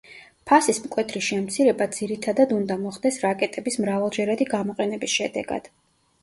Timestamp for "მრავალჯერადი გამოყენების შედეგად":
3.87-5.71